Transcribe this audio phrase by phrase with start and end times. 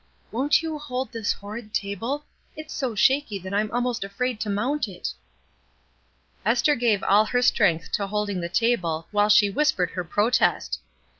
[0.31, 2.25] Won't you hold this horrid table?
[2.57, 5.13] It is so shaky that I'm almost afraid to mount it."
[6.43, 10.79] Esther gave all her strength to holding the table while she whispered her protest.